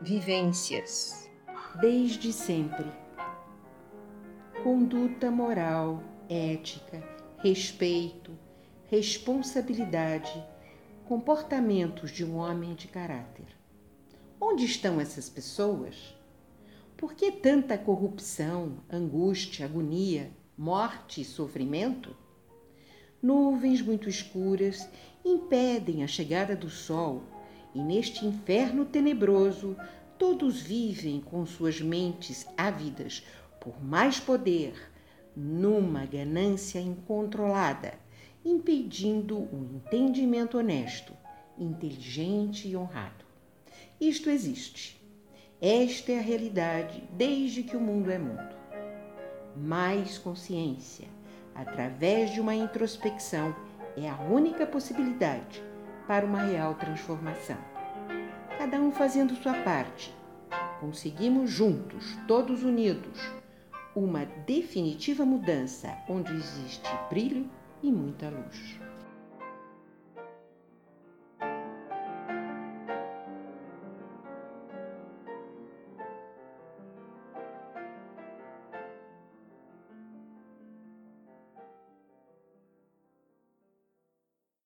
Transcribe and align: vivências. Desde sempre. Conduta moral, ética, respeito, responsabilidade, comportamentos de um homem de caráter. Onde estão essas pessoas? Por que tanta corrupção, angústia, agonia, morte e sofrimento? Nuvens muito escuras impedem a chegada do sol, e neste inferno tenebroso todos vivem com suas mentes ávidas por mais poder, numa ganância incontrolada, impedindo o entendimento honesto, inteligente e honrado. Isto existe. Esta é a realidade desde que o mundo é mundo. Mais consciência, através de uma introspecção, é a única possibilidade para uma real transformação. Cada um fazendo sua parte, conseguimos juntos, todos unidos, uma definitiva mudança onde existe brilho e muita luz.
vivências. 0.00 1.28
Desde 1.78 2.32
sempre. 2.32 2.90
Conduta 4.62 5.30
moral, 5.30 6.02
ética, 6.28 7.02
respeito, 7.38 8.32
responsabilidade, 8.86 10.42
comportamentos 11.04 12.10
de 12.10 12.24
um 12.24 12.36
homem 12.36 12.74
de 12.74 12.88
caráter. 12.88 13.46
Onde 14.40 14.64
estão 14.64 14.98
essas 15.00 15.28
pessoas? 15.28 16.16
Por 16.96 17.12
que 17.14 17.30
tanta 17.30 17.76
corrupção, 17.76 18.78
angústia, 18.90 19.66
agonia, 19.66 20.30
morte 20.56 21.20
e 21.20 21.24
sofrimento? 21.24 22.16
Nuvens 23.22 23.82
muito 23.82 24.08
escuras 24.08 24.88
impedem 25.22 26.02
a 26.02 26.06
chegada 26.06 26.56
do 26.56 26.70
sol, 26.70 27.22
e 27.74 27.80
neste 27.80 28.26
inferno 28.26 28.84
tenebroso 28.84 29.76
todos 30.18 30.60
vivem 30.60 31.20
com 31.20 31.46
suas 31.46 31.80
mentes 31.80 32.46
ávidas 32.56 33.24
por 33.60 33.82
mais 33.82 34.18
poder, 34.18 34.74
numa 35.36 36.04
ganância 36.04 36.78
incontrolada, 36.78 37.94
impedindo 38.44 39.38
o 39.38 39.70
entendimento 39.74 40.58
honesto, 40.58 41.12
inteligente 41.58 42.68
e 42.68 42.76
honrado. 42.76 43.24
Isto 44.00 44.30
existe. 44.30 45.00
Esta 45.60 46.12
é 46.12 46.18
a 46.18 46.22
realidade 46.22 47.04
desde 47.12 47.62
que 47.62 47.76
o 47.76 47.80
mundo 47.80 48.10
é 48.10 48.18
mundo. 48.18 48.56
Mais 49.56 50.16
consciência, 50.16 51.06
através 51.54 52.32
de 52.32 52.40
uma 52.40 52.54
introspecção, 52.54 53.54
é 53.96 54.08
a 54.08 54.20
única 54.22 54.66
possibilidade 54.66 55.62
para 56.10 56.26
uma 56.26 56.42
real 56.42 56.74
transformação. 56.74 57.56
Cada 58.58 58.80
um 58.80 58.90
fazendo 58.90 59.36
sua 59.36 59.54
parte, 59.62 60.12
conseguimos 60.80 61.48
juntos, 61.48 62.18
todos 62.26 62.64
unidos, 62.64 63.30
uma 63.94 64.24
definitiva 64.44 65.24
mudança 65.24 65.96
onde 66.08 66.32
existe 66.32 66.90
brilho 67.08 67.48
e 67.80 67.92
muita 67.92 68.28
luz. 68.28 68.80